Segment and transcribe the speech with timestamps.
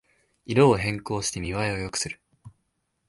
[0.47, 2.19] 色を変更して見ばえを良くする